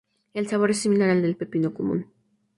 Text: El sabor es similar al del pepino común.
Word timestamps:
El 0.33 0.47
sabor 0.47 0.71
es 0.71 0.79
similar 0.79 1.11
al 1.11 1.21
del 1.21 1.35
pepino 1.37 1.75
común. 1.75 2.07